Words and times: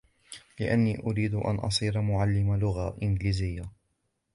لأني 0.59 0.99
أريد 0.99 1.33
أن 1.33 1.55
أصير 1.55 2.01
معلم 2.01 2.55
لغة 2.55 2.97
إنجليزية. 3.03 3.71